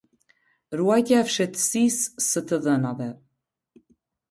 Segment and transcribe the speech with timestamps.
[0.79, 3.13] Ruajtja e fshehtësisë së të dhënave.